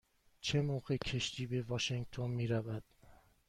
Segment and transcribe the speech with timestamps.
[0.41, 2.83] چه موقع کشتی به واشینگتن می رود؟